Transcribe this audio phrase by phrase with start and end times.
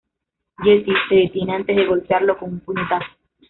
[0.63, 3.05] Jesse se detiene antes de golpearlo con un puñetazo.